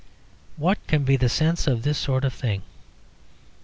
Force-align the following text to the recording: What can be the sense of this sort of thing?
What 0.57 0.79
can 0.87 1.03
be 1.03 1.15
the 1.15 1.29
sense 1.29 1.67
of 1.67 1.83
this 1.83 1.99
sort 1.99 2.25
of 2.25 2.33
thing? 2.33 2.63